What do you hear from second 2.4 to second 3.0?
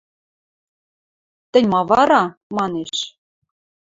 манеш.